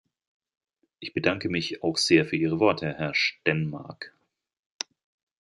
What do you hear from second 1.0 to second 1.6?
bedanke